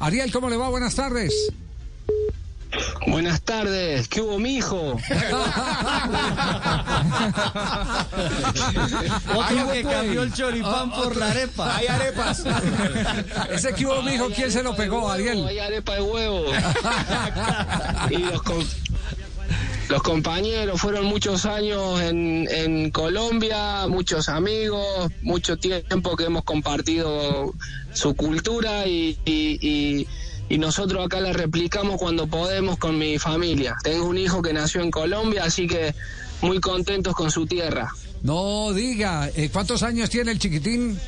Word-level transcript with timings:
Ariel, 0.00 0.32
¿cómo 0.32 0.48
le 0.48 0.56
va? 0.56 0.70
Buenas 0.70 0.94
tardes. 0.94 1.52
Buenas 3.06 3.42
tardes, 3.42 4.08
¿qué 4.08 4.22
hubo, 4.22 4.38
mijo? 4.38 4.92
Otro 9.34 9.72
que 9.72 9.82
cambió 9.82 10.22
el 10.22 10.32
choripán 10.32 10.90
por 10.90 11.16
la 11.16 11.30
arepa. 11.30 11.76
Hay 11.76 11.86
arepas. 11.88 12.44
Ese 13.50 13.74
que 13.74 13.84
hubo, 13.84 14.00
mijo, 14.02 14.30
¿quién 14.34 14.50
se 14.50 14.62
lo 14.62 14.74
pegó, 14.74 15.10
Ariel? 15.10 15.46
Hay 15.46 15.58
arepa 15.58 15.96
de 15.96 16.02
huevo. 16.02 16.44
y 18.10 18.18
los, 18.18 18.40
los 19.90 20.02
compañeros 20.02 20.80
fueron 20.80 21.04
muchos 21.06 21.44
años 21.46 22.00
en, 22.00 22.46
en 22.50 22.90
Colombia, 22.92 23.86
muchos 23.88 24.28
amigos, 24.28 25.10
mucho 25.22 25.56
tiempo 25.56 26.16
que 26.16 26.24
hemos 26.24 26.44
compartido 26.44 27.52
su 27.92 28.14
cultura 28.14 28.86
y, 28.86 29.18
y- 29.24 29.58
y- 29.60 30.06
y 30.48 30.58
nosotros 30.58 31.04
acá 31.06 31.20
la 31.20 31.32
replicamos 31.32 31.96
cuando 31.98 32.26
podemos 32.26 32.76
con 32.78 32.98
mi 32.98 33.18
familia. 33.18 33.76
Tengo 33.84 34.06
un 34.06 34.18
hijo 34.18 34.42
que 34.42 34.52
nació 34.52 34.80
en 34.80 34.90
Colombia, 34.90 35.44
así 35.44 35.66
que 35.68 35.94
muy 36.42 36.58
contentos 36.60 37.14
con 37.14 37.30
su 37.30 37.46
tierra. 37.46 37.92
No 38.22 38.72
diga, 38.72 39.28
eh, 39.36 39.48
¿cuántos 39.52 39.82
años 39.84 40.10
tiene 40.10 40.32
el 40.32 40.38
chiquitín? 40.40 40.98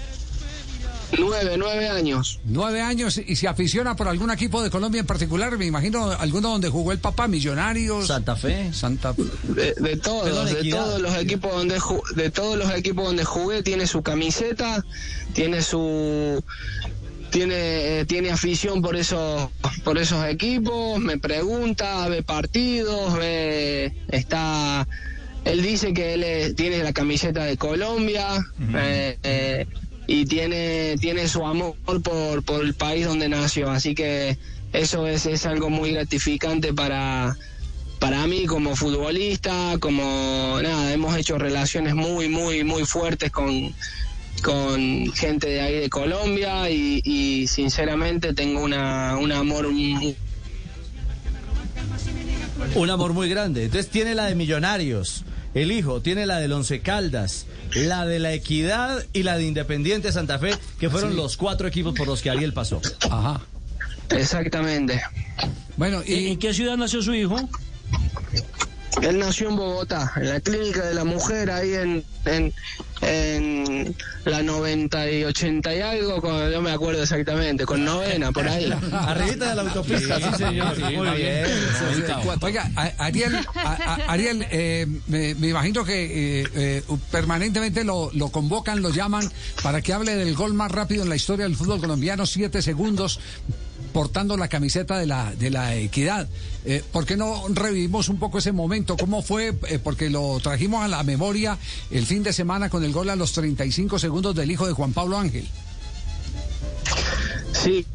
Nueve, 1.19 1.57
nueve 1.59 1.89
años. 1.89 2.41
Nueve 2.45 2.81
años 2.81 3.19
y 3.25 3.37
se 3.37 3.47
aficiona 3.49 3.95
por 3.97 4.09
algún 4.09 4.31
equipo 4.31 4.63
de 4.63 4.71
Colombia 4.71 5.01
en 5.01 5.07
particular. 5.07 5.57
Me 5.59 5.67
imagino 5.67 6.11
alguno 6.11 6.49
donde 6.51 6.69
jugó 6.69 6.93
el 6.93 6.99
papá, 6.99 7.29
Millonarios. 7.29 8.07
Santa 8.07 8.35
Fe. 8.37 8.73
Santa 8.73 9.15
De, 9.45 9.75
de 9.75 9.97
todos, 9.99 10.25
Perdón, 10.25 10.47
de 10.47 10.53
Equidad. 10.53 10.79
todos 10.85 11.01
los 11.03 11.15
equipos 11.17 11.53
donde 11.53 11.79
de 12.17 12.31
todos 12.31 12.57
los 12.57 12.71
equipos 12.75 13.05
donde 13.05 13.25
jugué 13.25 13.63
tiene 13.63 13.87
su 13.87 14.03
camiseta, 14.03 14.85
tiene 15.35 15.61
su 15.63 16.43
tiene 17.31 18.01
eh, 18.01 18.05
tiene 18.07 18.31
afición 18.31 18.83
por 18.83 18.97
esos 18.97 19.49
por 19.85 19.99
esos 19.99 20.25
equipos, 20.27 20.99
me 20.99 21.19
pregunta, 21.19 22.09
ve 22.09 22.23
partidos, 22.23 23.15
ve 23.19 23.93
está 24.09 24.87
él 25.45 25.61
dice 25.63 25.93
que 25.93 26.15
él 26.15 26.23
es- 26.25 26.55
tiene 26.57 26.83
la 26.85 26.93
camiseta 26.93 27.45
de 27.45 27.57
Colombia 27.57 28.27
eh, 28.75 29.19
eh, 29.23 29.67
y 30.07 30.25
tiene 30.27 30.97
tiene 31.01 31.29
su 31.29 31.45
amor 31.47 31.75
por 31.85 32.43
por 32.43 32.65
el 32.65 32.75
país 32.75 33.07
donde 33.07 33.29
nació, 33.29 33.71
así 33.71 33.95
que 33.95 34.37
eso 34.73 35.07
es, 35.07 35.27
es 35.27 35.45
algo 35.47 35.71
muy 35.71 35.93
gratificante 35.93 36.73
para 36.73 37.37
para 37.99 38.27
mí 38.27 38.47
como 38.47 38.75
futbolista, 38.75 39.77
como 39.79 40.59
nada, 40.61 40.93
hemos 40.93 41.17
hecho 41.17 41.39
relaciones 41.39 41.95
muy, 41.95 42.29
muy, 42.29 42.65
muy 42.65 42.85
fuertes 42.85 43.31
con, 43.31 43.73
con 44.43 45.13
gente 45.13 45.47
de 45.49 45.61
ahí 45.61 45.75
de 45.79 45.89
Colombia 45.89 46.69
y, 46.69 47.47
sinceramente 47.47 48.35
tengo 48.35 48.61
una, 48.65 49.17
un 49.19 49.31
amor 49.31 49.67
un- 49.67 50.17
Un 52.75 52.91
amor 52.91 53.13
muy 53.13 53.29
grande. 53.29 53.65
Entonces 53.67 53.89
tiene 53.91 54.17
la 54.17 54.27
de 54.27 54.35
Millonarios, 54.35 55.25
el 55.55 55.73
hijo, 55.73 56.01
tiene 56.01 56.27
la 56.27 56.39
del 56.39 56.53
Once 56.53 56.81
Caldas, 56.81 57.47
la 57.75 58.07
de 58.07 58.19
la 58.19 58.33
Equidad 58.33 59.05
y 59.13 59.23
la 59.23 59.37
de 59.37 59.45
Independiente 59.45 60.13
Santa 60.13 60.39
Fe, 60.39 60.53
que 60.81 60.89
fueron 60.91 61.17
los 61.17 61.37
cuatro 61.37 61.69
equipos 61.69 61.95
por 61.95 62.07
los 62.07 62.23
que 62.23 62.31
Ariel 62.31 62.53
pasó. 62.53 62.81
Ajá. 63.11 63.41
exactamente. 64.11 65.01
Bueno, 65.77 66.03
¿En 66.07 66.33
y 66.33 66.37
qué 66.37 66.55
ciudad 66.55 66.77
nació 66.77 67.03
su 67.03 67.15
hijo? 67.15 67.37
Él 69.03 69.19
nació 69.19 69.49
en 69.49 69.57
Bogotá, 69.57 70.13
en 70.17 70.29
la 70.29 70.41
clínica 70.41 70.85
de 70.85 70.95
la 70.95 71.05
mujer, 71.05 71.51
ahí 71.51 71.73
en, 71.75 72.05
en, 72.27 72.53
en 73.03 73.95
la 74.25 74.43
90 74.43 75.11
y 75.11 75.25
80 75.25 75.75
y 75.75 75.81
algo, 75.81 76.21
con, 76.21 76.51
no 76.53 76.63
me 76.63 76.71
acuerdo 76.71 77.03
exactamente, 77.03 77.67
con 77.67 77.85
novena, 77.85 78.31
por 78.33 78.47
ahí. 78.47 78.73
Arribita 78.93 79.51
de 79.51 79.55
la 79.57 79.63
autopista, 79.63 80.19
sí, 80.19 80.37
señor. 80.39 80.79
Muy 80.79 81.17
bien. 81.17 81.47
Oiga, 82.41 82.71
Ariel, 82.99 83.37
Ariel 84.07 84.47
eh, 84.51 84.87
me, 85.09 85.35
me 85.35 85.49
imagino 85.49 85.85
que 85.85 86.43
eh, 86.43 86.49
eh, 86.55 86.83
permanentemente 87.11 87.85
lo, 87.85 88.11
lo 88.15 88.29
convocan, 88.29 88.83
lo 88.83 88.91
llaman 88.91 89.29
para 89.63 89.83
que 89.83 89.93
hable 89.93 90.15
del 90.15 90.35
gol 90.35 90.55
más 90.55 90.71
rápido 90.71 91.03
en 91.03 91.09
la 91.09 91.17
historia 91.17 91.45
del 91.45 91.57
fútbol 91.57 91.81
colombiano, 91.81 92.25
siete 92.27 92.63
segundos, 92.63 93.19
portando 93.93 94.37
la 94.37 94.49
camiseta 94.49 94.99
de 94.99 95.07
la, 95.07 95.33
de 95.35 95.51
la 95.51 95.75
equidad. 95.77 96.29
Eh, 96.65 96.83
¿Por 96.93 97.07
qué 97.07 97.17
no 97.17 97.45
revivimos 97.49 98.09
un 98.09 98.19
poco 98.19 98.39
ese 98.39 98.53
momento? 98.53 98.97
¿Cómo 98.97 99.23
fue? 99.23 99.55
Eh, 99.69 99.79
porque 99.83 100.11
lo 100.11 100.39
trajimos 100.41 100.85
a 100.85 100.89
la 100.89 101.03
memoria 101.03 101.59
el 101.91 102.07
fin 102.07 102.23
de 102.23 102.33
semana 102.33 102.71
con 102.71 102.85
el 102.85 102.93
gol 102.93 103.11
a 103.11 103.17
los 103.17 103.33
35 103.33 103.99
segundos 103.99 104.35
del 104.35 104.51
hijo 104.51 104.67
de 104.67 104.73
Juan 104.73 104.93
Pablo 104.93 105.19
Ángel. 105.19 105.47
Sí. 107.53 107.87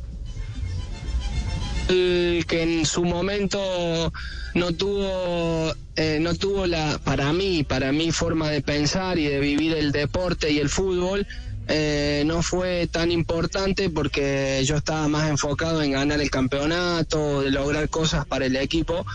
Que 1.87 2.63
en 2.63 2.85
su 2.85 3.05
momento 3.05 4.11
no 4.57 4.73
tuvo, 4.73 5.73
eh, 5.95 6.17
no 6.19 6.35
tuvo 6.35 6.65
la, 6.65 6.99
para 7.03 7.31
mí, 7.31 7.63
para 7.63 7.91
mi 7.91 8.11
forma 8.11 8.49
de 8.49 8.61
pensar 8.61 9.17
y 9.17 9.27
de 9.27 9.39
vivir 9.39 9.73
el 9.73 9.91
deporte 9.91 10.51
y 10.51 10.59
el 10.59 10.69
fútbol, 10.69 11.27
eh, 11.67 12.23
no 12.25 12.41
fue 12.43 12.87
tan 12.87 13.11
importante 13.11 13.89
porque 13.89 14.61
yo 14.63 14.77
estaba 14.77 15.07
más 15.07 15.29
enfocado 15.29 15.81
en 15.81 15.91
ganar 15.91 16.21
el 16.21 16.29
campeonato, 16.29 17.41
de 17.41 17.51
lograr 17.51 17.89
cosas 17.89 18.25
para 18.25 18.45
el 18.45 18.55
equipo. 18.55 19.05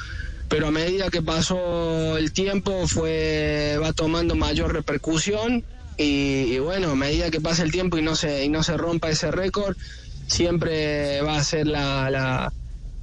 Pero 0.49 0.67
a 0.67 0.71
medida 0.71 1.09
que 1.09 1.23
pasó 1.23 2.19
el 2.19 2.33
tiempo 2.33 2.87
fue 2.87 3.79
va 3.83 3.95
tomando 3.95 4.35
mayor 4.35 4.75
repercusión 4.75 5.65
y, 5.97 6.59
bueno, 6.59 6.91
a 6.91 6.95
medida 6.95 7.31
que 7.31 7.41
pasa 7.41 7.63
el 7.63 7.73
tiempo 7.73 7.97
y 7.97 8.03
no 8.03 8.17
se 8.17 8.45
y 8.45 8.49
no 8.49 8.63
se 8.63 8.77
rompa 8.77 9.09
ese 9.09 9.31
récord, 9.31 9.77
siempre 10.27 11.23
va 11.23 11.39
a 11.39 11.45
ser 11.45 11.67
la, 11.67 12.11
la, 12.11 12.53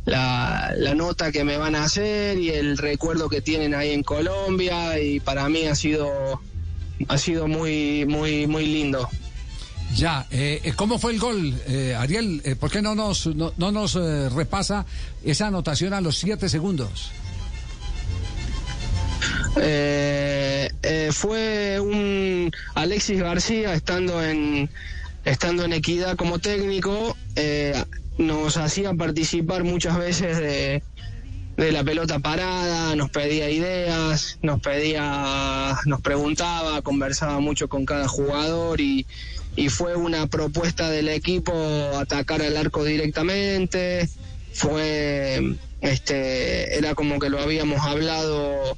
la, 0.05 0.73
la 0.77 0.93
nota 0.93 1.31
que 1.31 1.43
me 1.43 1.57
van 1.57 1.75
a 1.75 1.85
hacer 1.85 2.37
y 2.37 2.49
el 2.49 2.77
recuerdo 2.77 3.29
que 3.29 3.41
tienen 3.41 3.73
ahí 3.73 3.91
en 3.91 4.03
Colombia 4.03 4.99
y 4.99 5.19
para 5.19 5.49
mí 5.49 5.65
ha 5.65 5.75
sido 5.75 6.39
ha 7.07 7.17
sido 7.17 7.47
muy 7.47 8.05
muy 8.05 8.45
muy 8.45 8.65
lindo. 8.67 9.09
Ya, 9.95 10.27
eh, 10.31 10.73
¿cómo 10.75 10.99
fue 10.99 11.13
el 11.13 11.19
gol, 11.19 11.59
eh, 11.67 11.95
Ariel? 11.97 12.41
Eh, 12.45 12.55
¿Por 12.55 12.71
qué 12.71 12.81
no 12.81 12.95
nos, 12.95 13.27
no, 13.27 13.53
no 13.57 13.71
nos 13.71 13.95
eh, 13.95 14.29
repasa 14.29 14.85
esa 15.23 15.47
anotación 15.47 15.93
a 15.93 16.01
los 16.01 16.17
siete 16.17 16.47
segundos? 16.47 17.11
Eh, 19.57 20.69
eh, 20.83 21.09
fue 21.11 21.79
un 21.79 22.51
Alexis 22.75 23.19
García 23.19 23.73
estando 23.73 24.23
en 24.23 24.69
estando 25.25 25.65
en 25.65 25.73
Equidad 25.73 26.15
como 26.15 26.39
técnico 26.39 27.17
eh, 27.35 27.83
nos 28.17 28.57
hacía 28.57 28.93
participar 28.93 29.63
muchas 29.63 29.97
veces 29.97 30.37
de, 30.37 30.81
de 31.59 31.73
la 31.73 31.83
pelota 31.83 32.19
parada, 32.19 32.95
nos 32.95 33.09
pedía 33.09 33.49
ideas, 33.49 34.39
nos 34.41 34.61
pedía, 34.61 35.77
nos 35.85 35.99
preguntaba, 35.99 36.81
conversaba 36.81 37.41
mucho 37.41 37.67
con 37.67 37.85
cada 37.85 38.07
jugador 38.07 38.79
y, 38.79 39.05
y 39.57 39.67
fue 39.67 39.97
una 39.97 40.27
propuesta 40.27 40.89
del 40.89 41.09
equipo 41.09 41.53
atacar 41.97 42.41
al 42.41 42.55
arco 42.55 42.85
directamente, 42.85 44.07
fue 44.53 45.57
este 45.81 46.77
era 46.77 46.95
como 46.95 47.19
que 47.19 47.29
lo 47.29 47.39
habíamos 47.39 47.81
hablado 47.81 48.77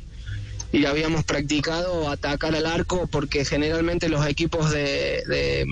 y 0.72 0.86
habíamos 0.86 1.24
practicado 1.24 2.09
atacar 2.09 2.56
al 2.56 2.66
arco 2.66 3.08
porque 3.08 3.46
generalmente 3.46 4.09
los 4.09 4.25
equipos 4.25 4.72
de, 4.72 5.22
de, 5.28 5.66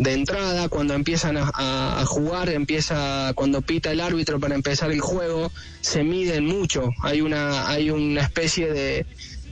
de 0.00 0.14
entrada 0.14 0.70
cuando 0.70 0.94
empiezan 0.94 1.36
a, 1.36 2.02
jugar 2.06 2.48
empieza 2.48 3.32
cuando 3.34 3.60
pita 3.60 3.90
el 3.92 4.00
árbitro 4.00 4.40
para 4.40 4.54
empezar 4.54 4.90
el 4.90 5.02
juego 5.02 5.52
se 5.82 6.02
miden 6.04 6.46
mucho. 6.46 6.88
Hay 7.02 7.20
una 7.20 7.68
hay 7.68 7.90
una 7.90 8.22
especie 8.22 8.72
de 8.72 9.04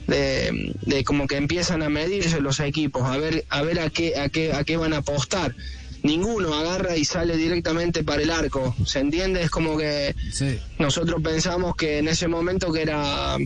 de, 0.07 0.73
de 0.81 1.03
como 1.03 1.27
que 1.27 1.37
empiezan 1.37 1.83
a 1.83 1.89
medirse 1.89 2.41
los 2.41 2.59
equipos 2.61 3.03
a 3.03 3.17
ver 3.17 3.45
a 3.49 3.61
ver 3.61 3.79
a 3.79 3.91
qué 3.91 4.17
a 4.19 4.29
qué 4.29 4.51
a 4.51 4.63
qué 4.63 4.75
van 4.75 4.93
a 4.93 4.97
apostar. 4.97 5.55
Ninguno 6.01 6.55
agarra 6.55 6.97
y 6.97 7.05
sale 7.05 7.37
directamente 7.37 8.03
para 8.03 8.23
el 8.23 8.31
arco. 8.31 8.75
Se 8.85 8.99
entiende 8.99 9.43
es 9.43 9.51
como 9.51 9.77
que 9.77 10.15
Sí. 10.33 10.59
nosotros 10.79 11.21
pensamos 11.21 11.75
que 11.75 11.99
en 11.99 12.07
ese 12.07 12.27
momento 12.27 12.73
que 12.73 12.81
era 12.81 13.37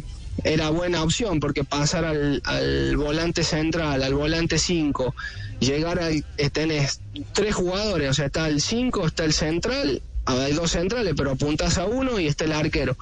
era 0.44 0.70
buena 0.70 1.04
opción 1.04 1.40
porque 1.40 1.64
pasar 1.64 2.06
al, 2.06 2.42
al 2.46 2.98
volante 2.98 3.44
central, 3.44 4.04
al 4.04 4.14
volante 4.14 4.58
5, 4.58 5.16
llegar 5.60 6.00
al 6.00 6.26
eh, 6.38 6.50
tenés 6.50 7.02
tres 7.34 7.56
jugadores, 7.56 8.10
o 8.10 8.14
sea, 8.14 8.26
está 8.26 8.48
el 8.48 8.62
5, 8.62 9.08
está 9.08 9.26
el 9.26 9.34
central, 9.34 10.02
ah, 10.26 10.44
hay 10.46 10.54
dos 10.54 10.72
centrales, 10.72 11.14
pero 11.16 11.32
apuntas 11.32 11.78
a 11.78 11.86
uno 11.86 12.20
y 12.20 12.28
está 12.28 12.46
el 12.46 12.54
arquero. 12.54 12.98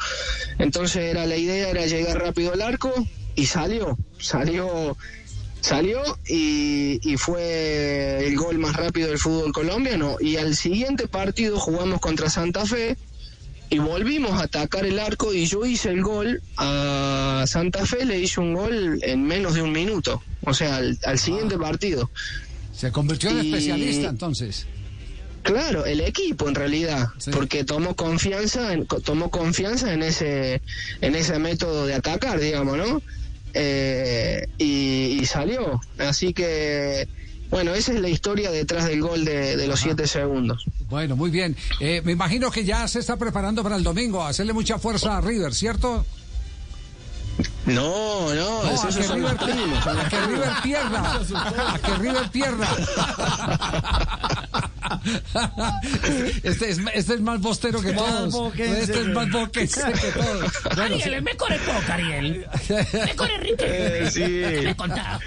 Entonces 0.59 1.03
era 1.03 1.25
la 1.25 1.37
idea 1.37 1.69
era 1.69 1.85
llegar 1.85 2.19
rápido 2.19 2.53
al 2.53 2.61
arco 2.61 2.93
y 3.35 3.45
salió, 3.45 3.97
salió 4.19 4.97
salió 5.61 6.01
y, 6.27 6.99
y 7.03 7.17
fue 7.17 8.25
el 8.25 8.35
gol 8.35 8.57
más 8.57 8.75
rápido 8.75 9.09
del 9.09 9.19
fútbol 9.19 9.53
colombiano 9.53 10.17
y 10.19 10.37
al 10.37 10.55
siguiente 10.55 11.07
partido 11.07 11.59
jugamos 11.59 12.01
contra 12.01 12.31
Santa 12.31 12.65
Fe 12.65 12.97
y 13.71 13.79
volvimos 13.79 14.33
a 14.33 14.43
atacar 14.43 14.85
el 14.85 14.99
arco 14.99 15.33
y 15.33 15.45
yo 15.47 15.65
hice 15.65 15.89
el 15.89 16.01
gol 16.03 16.41
a 16.57 17.45
Santa 17.47 17.85
Fe, 17.85 18.05
le 18.05 18.19
hice 18.19 18.39
un 18.41 18.53
gol 18.53 18.99
en 19.01 19.23
menos 19.23 19.53
de 19.55 19.61
un 19.61 19.71
minuto, 19.71 20.21
o 20.43 20.53
sea, 20.53 20.75
al, 20.75 20.99
al 21.05 21.17
siguiente 21.17 21.57
partido. 21.57 22.11
Se 22.73 22.91
convirtió 22.91 23.29
en 23.29 23.37
Y- 23.45 23.47
especialista 23.53 24.09
entonces. 24.09 24.67
Claro, 25.43 25.85
el 25.85 26.01
equipo 26.01 26.47
en 26.49 26.53
realidad, 26.55 27.07
porque 27.31 27.63
tomó 27.63 27.95
confianza, 27.95 28.73
en, 28.73 28.85
tomó 28.85 29.31
confianza 29.31 29.91
en 29.93 30.03
ese, 30.03 30.61
en 31.01 31.15
ese 31.15 31.39
método 31.39 31.87
de 31.87 31.95
atacar, 31.95 32.39
digamos, 32.39 32.77
¿no? 32.77 33.01
Eh, 33.53 34.47
y, 34.59 35.25
salió. 35.25 35.81
Así 35.97 36.33
que, 36.33 37.07
bueno, 37.51 37.73
esa 37.73 37.93
es 37.93 37.99
la 37.99 38.09
historia 38.09 38.49
detrás 38.49 38.85
del 38.85 39.01
gol 39.01 39.25
de, 39.25 39.67
los 39.67 39.79
siete 39.79 40.07
segundos. 40.07 40.65
Bueno, 40.89 41.15
muy 41.15 41.29
bien. 41.29 41.55
Eh, 41.79 42.01
me 42.03 42.13
imagino 42.13 42.49
que 42.49 42.63
ya 42.63 42.87
se 42.87 42.99
está 42.99 43.17
preparando 43.17 43.61
para 43.61 43.75
el 43.75 43.83
domingo, 43.83 44.23
hacerle 44.23 44.53
mucha 44.53 44.79
fuerza 44.79 45.17
a 45.17 45.21
River, 45.21 45.53
¿cierto? 45.53 46.05
No, 47.65 48.33
no, 48.33 48.61
a, 48.61 48.77
que 48.89 49.13
River, 49.13 49.35
a 49.35 50.09
que 50.09 50.21
River 50.21 50.49
pierda. 50.63 51.21
A 51.73 51.79
que 51.79 51.95
River 51.95 52.29
pierda. 52.31 52.67
Este 56.43 56.69
es, 56.69 56.79
este 56.93 57.13
es 57.13 57.21
más 57.21 57.39
bostero 57.39 57.81
que 57.81 57.93
todos. 57.93 58.53
Este 58.57 59.01
es 59.01 59.07
más 59.07 59.29
boquense 59.29 59.81
que 59.93 60.11
todos. 60.11 60.51
Ariel, 60.77 61.01
sí. 61.01 61.21
me 61.21 61.35
corre 61.35 61.59
poco, 61.59 61.91
Ariel. 61.91 62.45
Me 63.05 63.15
corre 63.15 63.37
Riquelme. 63.37 64.07
Eh, 64.07 64.11
sí. 64.11 64.21
¿Qué 64.21 64.75
contado? 64.75 65.19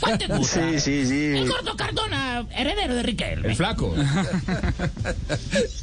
¿Cuál 0.00 0.18
te 0.18 0.26
gusta? 0.26 0.70
Sí, 0.70 0.80
sí, 0.80 1.06
sí. 1.06 1.24
El 1.36 1.48
gordo 1.48 1.76
Cardona, 1.76 2.46
heredero 2.54 2.94
de 2.94 3.02
Riquelme. 3.02 3.48
El 3.48 3.56
flaco. 3.56 3.94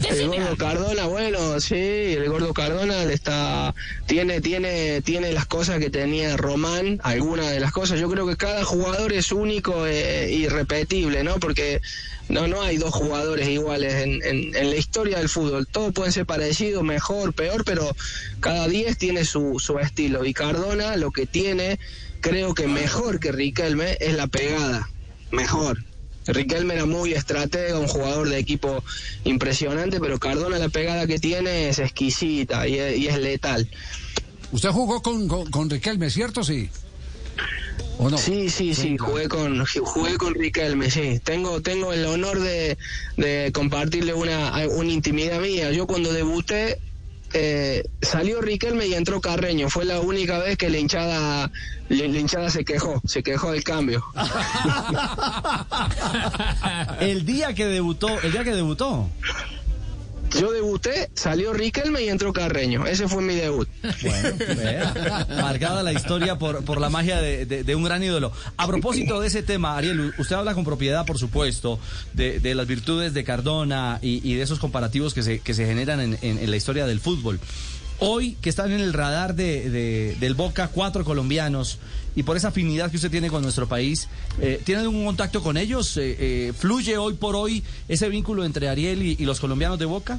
el 0.09 0.27
gordo 0.27 0.57
Cardona, 0.57 1.05
bueno, 1.05 1.59
sí, 1.59 1.75
el 1.75 2.29
gordo 2.29 2.53
Cardona 2.53 3.03
está 3.03 3.73
tiene 4.05 4.41
tiene 4.41 5.01
tiene 5.01 5.31
las 5.31 5.45
cosas 5.45 5.79
que 5.79 5.89
tenía 5.89 6.37
Román, 6.37 6.99
algunas 7.03 7.49
de 7.49 7.59
las 7.59 7.71
cosas. 7.71 7.99
Yo 7.99 8.09
creo 8.09 8.27
que 8.27 8.37
cada 8.37 8.63
jugador 8.63 9.13
es 9.13 9.31
único 9.31 9.85
e 9.85 10.31
irrepetible, 10.31 11.23
¿no? 11.23 11.39
Porque 11.39 11.81
no, 12.29 12.47
no 12.47 12.61
hay 12.61 12.70
dos 12.77 12.93
jugadores 12.93 13.47
iguales 13.47 13.93
en, 13.93 14.21
en, 14.23 14.69
la 14.69 14.75
historia 14.75 15.17
del 15.17 15.29
fútbol. 15.29 15.67
Todos 15.67 15.93
pueden 15.93 16.11
ser 16.11 16.25
parecidos, 16.25 16.83
mejor, 16.83 17.33
peor, 17.33 17.63
pero 17.65 17.95
cada 18.39 18.67
diez 18.67 18.97
tiene 18.97 19.25
su, 19.25 19.59
su 19.59 19.79
estilo. 19.79 20.25
Y 20.25 20.33
Cardona 20.33 20.95
lo 20.95 21.11
que 21.11 21.25
tiene, 21.25 21.79
creo 22.21 22.53
que 22.53 22.67
mejor 22.67 23.19
que 23.19 23.31
Riquelme, 23.31 23.97
es 23.99 24.15
la 24.15 24.27
pegada. 24.27 24.89
Mejor. 25.31 25.83
Riquelme 26.27 26.75
era 26.75 26.85
muy 26.85 27.13
estratega, 27.13 27.79
un 27.79 27.87
jugador 27.87 28.29
de 28.29 28.37
equipo 28.37 28.83
impresionante, 29.23 29.99
pero 29.99 30.19
Cardona 30.19 30.59
la 30.59 30.69
pegada 30.69 31.07
que 31.07 31.19
tiene 31.19 31.69
es 31.69 31.79
exquisita 31.79 32.67
y 32.67 32.77
es, 33.07 33.17
letal. 33.17 33.67
¿Usted 34.51 34.69
jugó 34.69 35.01
con, 35.01 35.27
con, 35.27 35.49
con 35.49 35.69
Riquelme, 35.69 36.09
cierto? 36.09 36.43
Sí. 36.43 36.69
Sí, 38.17 38.49
sí, 38.49 38.73
sí, 38.73 38.97
jugué 38.97 39.27
con 39.27 39.63
jugué 39.65 40.17
con 40.17 40.33
Riquelme, 40.33 40.89
sí. 40.89 41.19
Tengo 41.23 41.61
tengo 41.61 41.93
el 41.93 42.05
honor 42.05 42.39
de, 42.39 42.77
de 43.17 43.51
compartirle 43.53 44.13
una, 44.13 44.53
una 44.69 44.91
intimidad 44.91 45.39
mía. 45.39 45.71
Yo 45.71 45.85
cuando 45.85 46.11
debuté 46.11 46.79
eh, 47.33 47.83
salió 48.01 48.41
Riquelme 48.41 48.87
y 48.87 48.93
entró 48.93 49.21
Carreño. 49.21 49.69
Fue 49.69 49.85
la 49.85 49.99
única 49.99 50.39
vez 50.39 50.57
que 50.57 50.69
la 50.69 50.79
hinchada, 50.79 51.51
la 51.89 52.05
hinchada 52.05 52.49
se 52.49 52.65
quejó, 52.65 53.01
se 53.05 53.23
quejó 53.23 53.51
del 53.51 53.63
cambio. 53.63 54.03
el 56.99 57.25
día 57.25 57.53
que 57.53 57.65
debutó, 57.65 58.19
el 58.21 58.31
día 58.31 58.43
que 58.43 58.55
debutó. 58.55 59.09
Yo 60.39 60.51
debuté, 60.51 61.09
salió 61.13 61.53
Riquelme 61.53 62.03
y 62.03 62.09
entró 62.09 62.33
Carreño. 62.33 62.85
Ese 62.85 63.07
fue 63.07 63.21
mi 63.21 63.35
debut. 63.35 63.67
Bueno, 64.01 64.37
marcada 65.41 65.83
la 65.83 65.93
historia 65.93 66.37
por, 66.37 66.63
por 66.63 66.79
la 66.79 66.89
magia 66.89 67.21
de, 67.21 67.75
un 67.75 67.83
gran 67.83 68.03
ídolo. 68.03 68.31
A 68.57 68.67
propósito 68.67 69.19
de 69.19 69.27
ese 69.27 69.43
tema, 69.43 69.77
Ariel, 69.77 70.13
usted 70.17 70.35
habla 70.35 70.53
con 70.53 70.63
propiedad, 70.63 71.05
por 71.05 71.17
supuesto, 71.17 71.79
de, 72.13 72.55
las 72.55 72.67
virtudes 72.67 73.13
de 73.13 73.23
Cardona 73.23 73.99
y, 74.01 74.33
de 74.35 74.41
esos 74.41 74.59
comparativos 74.59 75.13
que 75.13 75.23
se, 75.23 75.39
que 75.39 75.53
se 75.53 75.65
generan 75.65 75.99
en, 75.99 76.17
en 76.21 76.51
la 76.51 76.57
historia 76.57 76.85
del 76.85 76.99
fútbol. 76.99 77.39
Hoy 78.03 78.35
que 78.41 78.49
están 78.49 78.71
en 78.71 78.79
el 78.79 78.93
radar 78.93 79.35
de, 79.35 80.15
del 80.19 80.33
Boca 80.33 80.69
cuatro 80.69 81.05
colombianos 81.05 81.77
y 82.15 82.23
por 82.23 82.35
esa 82.35 82.47
afinidad 82.47 82.89
que 82.89 82.95
usted 82.95 83.11
tiene 83.11 83.29
con 83.29 83.43
nuestro 83.43 83.67
país, 83.67 84.07
eh, 84.39 84.59
¿tienen 84.65 84.87
un 84.87 85.05
contacto 85.05 85.43
con 85.43 85.55
ellos? 85.55 85.97
Eh, 85.97 86.15
eh, 86.19 86.53
¿Fluye 86.57 86.97
hoy 86.97 87.13
por 87.13 87.35
hoy 87.35 87.63
ese 87.87 88.09
vínculo 88.09 88.43
entre 88.43 88.69
Ariel 88.69 89.03
y, 89.03 89.23
los 89.23 89.39
colombianos 89.39 89.77
de 89.77 89.85
Boca? 89.85 90.17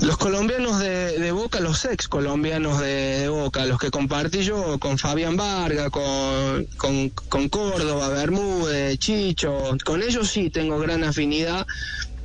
Los 0.00 0.16
colombianos 0.16 0.78
de, 0.78 1.30
Boca, 1.30 1.60
los 1.60 1.84
ex 1.84 2.08
colombianos 2.08 2.80
de, 2.80 3.28
Boca, 3.28 3.66
los 3.66 3.78
que 3.78 3.90
compartí 3.90 4.42
yo 4.42 4.78
con 4.78 4.96
Fabián 4.96 5.36
Varga, 5.36 5.90
con, 5.90 6.64
con, 6.78 7.10
con 7.10 7.50
Córdoba, 7.50 8.08
Bermúdez, 8.08 8.98
Chicho, 8.98 9.76
con 9.84 10.02
ellos 10.02 10.30
sí 10.30 10.48
tengo 10.48 10.78
gran 10.78 11.04
afinidad 11.04 11.66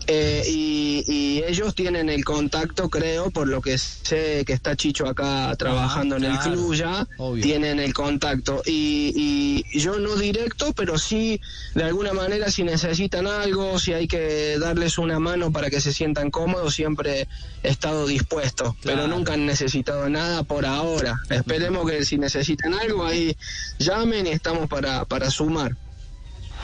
eh, 0.07 0.43
y, 0.47 1.43
ellos 1.45 1.75
tienen 1.75 2.09
el 2.09 2.25
contacto, 2.25 2.89
creo, 2.89 3.29
por 3.29 3.47
lo 3.47 3.61
que 3.61 3.77
sé 3.77 4.43
que 4.45 4.53
está 4.53 4.75
Chicho 4.75 5.07
acá 5.07 5.53
trabajando 5.57 6.15
en 6.15 6.23
el 6.23 6.39
club 6.39 6.73
ya, 6.73 7.07
tienen 7.41 7.79
el 7.79 7.93
contacto. 7.93 8.63
Y, 8.65 9.63
yo 9.77 9.99
no 9.99 10.15
directo, 10.15 10.73
pero 10.73 10.97
sí, 10.97 11.39
de 11.75 11.83
alguna 11.83 12.13
manera, 12.13 12.49
si 12.49 12.63
necesitan 12.63 13.27
algo, 13.27 13.77
si 13.79 13.93
hay 13.93 14.07
que 14.07 14.57
darles 14.57 14.97
una 14.97 15.19
mano 15.19 15.51
para 15.51 15.69
que 15.69 15.81
se 15.81 15.93
sientan 15.93 16.31
cómodos, 16.31 16.73
siempre 16.73 17.27
he 17.61 17.69
estado 17.69 18.07
dispuesto. 18.07 18.75
Pero 18.83 19.07
nunca 19.07 19.33
han 19.33 19.45
necesitado 19.45 20.09
nada 20.09 20.43
por 20.43 20.65
ahora. 20.65 21.19
Esperemos 21.29 21.89
que 21.89 22.05
si 22.05 22.17
necesitan 22.17 22.73
algo, 22.73 23.05
ahí 23.05 23.35
llamen 23.77 24.25
y 24.27 24.29
estamos 24.29 24.67
para, 24.67 25.05
para 25.05 25.29
sumar. 25.29 25.75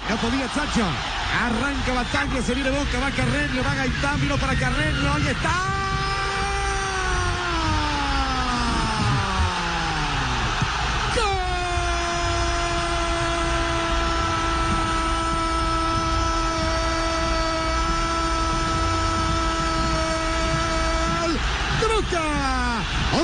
No 0.09 0.17
podía 0.17 0.47
Chacho. 0.53 0.85
Arranca 1.43 1.93
batalla, 1.93 2.41
se 2.41 2.53
viene 2.53 2.69
Boca, 2.71 2.99
va 2.99 3.11
Carreño, 3.11 3.63
va 3.63 3.73
Gaitán, 3.75 4.19
vino 4.19 4.37
para 4.37 4.55
Carreño, 4.55 5.13
ahí 5.13 5.27
está. 5.27 5.90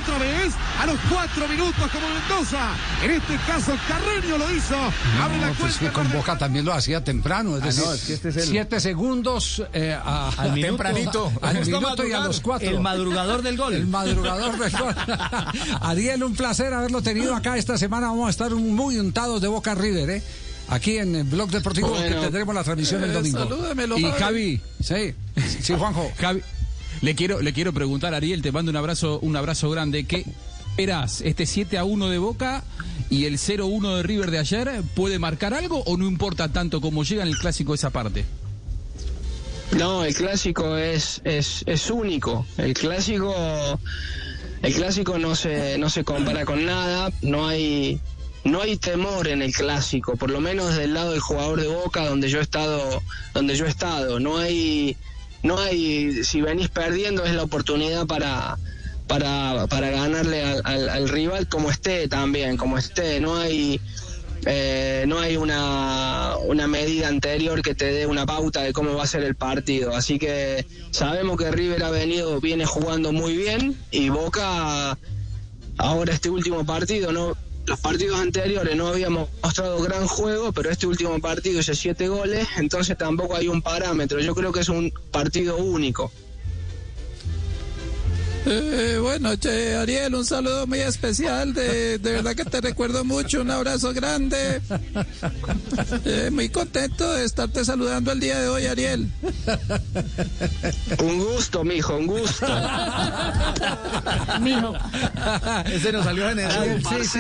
Otra 0.08 0.20
vez, 0.20 0.54
a 0.80 0.86
los 0.86 0.98
cuatro 1.10 1.50
minutos 1.50 1.92
como 1.92 2.08
Mendoza. 2.08 2.70
En 3.04 3.12
este 3.12 3.36
caso, 3.46 3.74
Carreño 3.90 4.38
lo 4.38 4.56
hizo. 4.56 4.76
Abre 5.22 5.38
la 5.38 5.52
pues 5.52 5.78
cuenta. 5.78 5.94
con 5.94 6.12
Boca 6.14 6.38
también 6.38 6.64
lo 6.64 6.72
hacía 6.72 7.04
temprano. 7.04 7.58
Es 7.58 7.64
ah, 7.64 7.92
decir, 7.92 8.14
este 8.14 8.30
es 8.30 8.46
siete 8.46 8.80
segundos 8.80 9.64
eh, 9.74 9.98
al 10.06 10.54
minuto, 10.54 10.68
tempranito. 10.68 11.32
Al 11.42 11.66
minuto 11.66 12.08
y 12.08 12.14
a 12.14 12.20
los 12.22 12.40
cuatro. 12.40 12.70
El 12.70 12.80
madrugador 12.80 13.42
del 13.42 13.58
gol. 13.58 13.74
El 13.76 13.88
madrugador 13.88 14.58
del 14.58 14.72
gol. 14.72 14.96
Ariel, 15.82 16.24
un 16.24 16.36
placer 16.36 16.74
haberlo 16.74 17.02
tenido 17.02 17.36
acá 17.36 17.58
esta 17.58 17.78
semana. 17.78 18.08
Vamos 18.08 18.28
a 18.28 18.30
estar 18.30 18.52
muy 18.56 18.98
untados 18.98 19.42
de 19.42 19.50
Boca 19.50 19.76
River, 19.76 20.10
¿eh? 20.10 20.24
Aquí 20.70 20.98
en 20.98 21.16
el 21.16 21.24
Blog 21.26 21.50
Deportivo 21.50 21.94
que 21.94 22.12
tendremos 22.12 22.56
la 22.56 22.64
transmisión 22.64 23.04
el 23.04 23.12
eh, 23.12 23.14
domingo. 23.14 23.98
y 23.98 24.04
Javi, 24.12 24.62
sí, 24.82 25.14
sí, 25.62 25.74
Juanjo. 25.78 26.12
Javi, 26.18 26.42
le 27.02 27.16
quiero, 27.16 27.42
le 27.42 27.54
quiero 27.54 27.74
preguntar, 27.74 28.14
Ariel, 28.14 28.42
te 28.42 28.52
mando 28.52 28.72
un 28.72 28.78
abrazo, 28.78 29.20
un 29.22 29.36
abrazo 29.36 29.70
grande. 29.70 30.06
¿Qué 30.06 30.26
esperás? 30.70 31.22
¿Este 31.22 31.46
7 31.46 31.78
a 31.78 31.84
1 31.84 32.10
de 32.10 32.18
Boca 32.18 32.64
y 33.10 33.26
el 33.26 33.38
0-1 33.38 33.98
de 33.98 34.04
River 34.04 34.32
de 34.32 34.40
ayer 34.40 34.82
puede 34.96 35.20
marcar 35.20 35.54
algo 35.54 35.84
o 35.86 35.98
no 35.98 36.06
importa 36.06 36.50
tanto 36.50 36.82
como 36.82 37.04
llega 37.04 37.24
en 37.24 37.30
el 37.30 37.38
clásico 37.38 37.74
esa 37.74 37.90
parte? 37.90 38.26
No, 39.72 40.04
el 40.06 40.14
clásico 40.14 40.78
es, 40.78 41.22
es, 41.24 41.64
es 41.66 41.90
único. 41.90 42.46
El 42.58 42.74
clásico, 42.74 43.34
el 44.62 44.74
clásico 44.74 45.18
no 45.18 45.36
se, 45.36 45.78
no 45.78 45.90
se 45.90 46.04
compara 46.04 46.46
con 46.46 46.66
nada. 46.66 47.12
No 47.22 47.48
hay, 47.48 48.00
no 48.44 48.62
hay 48.62 48.78
temor 48.78 49.28
en 49.28 49.42
el 49.42 49.54
clásico, 49.54 50.16
por 50.16 50.32
lo 50.32 50.40
menos 50.40 50.76
del 50.76 50.94
lado 50.94 51.12
del 51.12 51.20
jugador 51.20 51.60
de 51.62 51.68
Boca 51.68 52.08
donde 52.08 52.30
yo 52.30 52.40
he 52.40 52.44
estado, 52.44 53.02
donde 53.34 53.56
yo 53.56 53.66
he 53.66 53.70
estado. 53.70 54.20
No 54.20 54.38
hay 54.38 54.96
no 55.44 55.58
hay, 55.60 56.24
si 56.24 56.42
venís 56.42 56.70
perdiendo 56.70 57.24
es 57.24 57.34
la 57.34 57.44
oportunidad 57.44 58.06
para, 58.08 58.58
para, 59.08 59.68
para 59.68 59.90
ganarle 59.90 60.44
al, 60.44 61.10
rival 61.10 61.48
como 61.48 61.72
esté 61.72 62.08
también, 62.08 62.58
como 62.58 62.78
esté, 62.78 63.20
no 63.20 63.38
hay... 63.38 63.80
Eh, 64.50 65.04
no 65.08 65.20
hay 65.20 65.36
una, 65.36 66.38
una 66.46 66.68
medida 66.68 67.10
anterior 67.10 67.62
que 67.64 67.76
te 67.76 67.92
dé 67.92 68.06
una 68.06 68.26
pauta 68.26 68.62
de 68.62 68.72
cómo 68.72 68.94
va 68.94 69.04
a 69.04 69.08
ser 69.08 69.24
el 69.24 69.36
partido. 69.36 69.94
Así 69.94 70.20
que 70.20 70.66
sabemos 70.92 71.38
que 71.38 71.52
River 71.52 71.84
ha 71.84 71.90
venido, 71.90 72.40
viene 72.40 72.66
jugando 72.66 73.12
muy 73.12 73.36
bien 73.36 73.76
y 73.92 74.08
Boca 74.08 74.98
ahora 75.78 76.14
este 76.14 76.30
último 76.30 76.66
partido 76.66 77.12
no 77.12 77.36
los 77.68 77.80
partidos 77.80 78.20
anteriores 78.20 78.76
no 78.76 78.88
habíamos 78.88 79.30
mostrado 79.44 79.82
gran 79.82 80.08
juego, 80.08 80.54
pero 80.54 80.70
este 80.70 80.88
último 80.88 81.20
partido 81.20 81.60
hice 81.60 81.76
siete 81.76 82.08
goles, 82.08 82.48
entonces 82.58 82.98
tampoco 82.98 83.36
hay 83.36 83.50
un 83.50 83.62
parámetro. 83.62 84.20
Yo 84.20 84.34
creo 84.34 84.52
que 84.52 84.62
es 84.62 84.70
un 84.70 84.92
partido 85.12 85.58
único. 85.58 86.12
Eh, 88.50 88.98
bueno, 89.02 89.36
che, 89.36 89.76
Ariel, 89.76 90.16
un 90.16 90.24
saludo 90.26 90.66
muy 90.66 90.80
especial. 90.80 91.54
De, 91.54 91.98
de 91.98 92.12
verdad 92.14 92.34
que 92.34 92.46
te 92.46 92.62
recuerdo 92.62 93.04
mucho. 93.04 93.42
Un 93.42 93.52
abrazo 93.52 93.94
grande. 93.94 94.62
Eh, 96.06 96.30
muy 96.32 96.48
contento 96.48 97.12
de 97.14 97.26
estarte 97.26 97.66
saludando 97.66 98.14
el 98.14 98.22
día 98.22 98.40
de 98.40 98.48
hoy, 98.48 98.66
Ariel. 98.68 99.12
Un 101.04 101.18
gusto, 101.18 101.66
mijo, 101.66 101.98
un 101.98 102.08
gusto. 102.08 102.48
Mijo. 104.40 104.74
Ese 105.72 105.92
nos 105.92 106.06
salió 106.06 106.28
general. 106.30 106.84
Sí, 106.90 107.06
sí, 107.06 107.20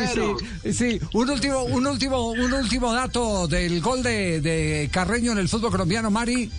sí, 0.63 0.73
sí. 0.73 1.01
Un 1.13 1.29
último, 1.29 1.63
un 1.63 1.87
último, 1.87 2.29
un 2.31 2.53
último 2.53 2.93
dato 2.93 3.47
del 3.47 3.81
gol 3.81 4.03
de, 4.03 4.41
de 4.41 4.89
Carreño 4.91 5.31
en 5.31 5.39
el 5.39 5.49
fútbol 5.49 5.71
colombiano, 5.71 6.09
Mari. 6.11 6.51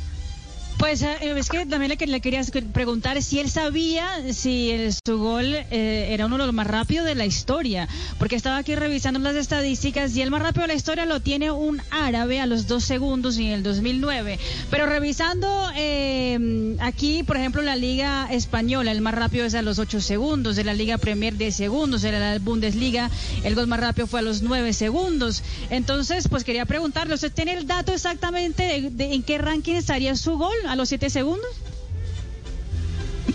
Pues 0.78 1.02
eh, 1.02 1.16
es 1.36 1.48
que 1.48 1.66
también 1.66 1.92
le, 1.98 2.06
le 2.06 2.20
quería 2.20 2.40
preguntar 2.72 3.20
si 3.20 3.40
él 3.40 3.50
sabía 3.50 4.06
si 4.32 4.70
el- 4.70 4.92
su 4.92 5.18
gol 5.18 5.52
eh, 5.54 6.08
era 6.10 6.26
uno 6.26 6.38
de 6.38 6.44
los 6.46 6.54
más 6.54 6.68
rápidos 6.68 7.04
de 7.04 7.16
la 7.16 7.26
historia, 7.26 7.88
porque 8.18 8.36
estaba 8.36 8.58
aquí 8.58 8.76
revisando 8.76 9.18
las 9.18 9.34
estadísticas 9.34 10.14
y 10.16 10.22
el 10.22 10.30
más 10.30 10.40
rápido 10.40 10.62
de 10.62 10.68
la 10.68 10.74
historia 10.74 11.04
lo 11.04 11.18
tiene 11.20 11.50
un 11.50 11.82
árabe 11.90 12.40
a 12.40 12.46
los 12.46 12.68
dos 12.68 12.84
segundos 12.84 13.38
en 13.38 13.46
el 13.46 13.62
2009. 13.64 14.38
Pero 14.70 14.86
revisando 14.86 15.48
eh, 15.76 16.76
aquí, 16.78 17.24
por 17.24 17.36
ejemplo, 17.36 17.60
la 17.62 17.74
Liga 17.74 18.28
Española, 18.30 18.92
el 18.92 19.00
más 19.00 19.14
rápido 19.14 19.46
es 19.46 19.54
a 19.56 19.62
los 19.62 19.80
ocho 19.80 20.00
segundos, 20.00 20.54
de 20.54 20.62
la 20.62 20.74
Liga 20.74 20.96
Premier 20.98 21.36
10 21.36 21.56
segundos, 21.56 22.02
de 22.02 22.12
la 22.12 22.38
Bundesliga 22.38 23.10
el 23.42 23.56
gol 23.56 23.66
más 23.66 23.80
rápido 23.80 24.06
fue 24.06 24.20
a 24.20 24.22
los 24.22 24.42
nueve 24.42 24.72
segundos. 24.72 25.42
Entonces, 25.70 26.28
pues 26.28 26.44
quería 26.44 26.66
preguntarle, 26.66 27.14
¿usted 27.14 27.32
tiene 27.32 27.54
el 27.54 27.66
dato 27.66 27.92
exactamente 27.92 28.90
de 28.92 29.12
en 29.14 29.22
qué 29.24 29.38
ranking 29.38 29.74
estaría 29.74 30.14
su 30.14 30.38
gol 30.38 30.54
a 30.68 30.76
los 30.76 30.88
siete 30.88 31.10
segundos? 31.10 31.48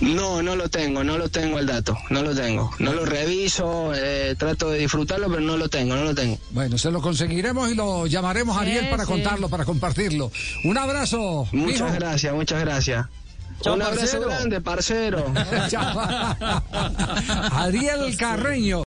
No, 0.02 0.42
no 0.42 0.56
lo 0.56 0.70
tengo, 0.70 1.04
no 1.04 1.18
lo 1.18 1.30
tengo 1.30 1.60
el 1.60 1.68
dato, 1.68 1.96
no 2.10 2.24
lo 2.24 2.36
tengo. 2.36 2.72
No 2.80 2.94
lo 2.94 3.06
reviso, 3.06 3.94
eh, 3.96 4.36
trato 4.38 4.70
de 4.70 4.80
disfrutarlo, 4.80 5.30
pero 5.30 5.40
no 5.42 5.56
lo 5.56 5.70
tengo, 5.70 5.96
no 5.96 6.04
lo 6.04 6.16
tengo. 6.16 6.38
Bueno, 6.50 6.78
se 6.78 6.92
lo 6.92 7.02
conseguiremos 7.02 7.72
y 7.72 7.76
lo 7.76 8.06
llamaremos 8.08 8.58
a 8.58 8.62
Ariel 8.62 8.86
Sí, 8.86 8.92
para 8.92 9.06
sí. 9.06 9.12
contarlo, 9.12 9.50
para 9.50 9.66
compartirlo. 9.66 10.32
Un 10.66 10.78
abrazo. 10.78 11.48
Muchas 11.54 11.94
gracias, 11.94 12.34
muchas 12.34 12.60
gracias. 12.60 13.06
Un 13.66 13.82
abrazo 13.82 14.00
parcero. 14.02 14.28
grande, 14.28 14.62
parcero. 14.62 15.26
Ariel 17.54 18.18
Carreño. 18.18 18.82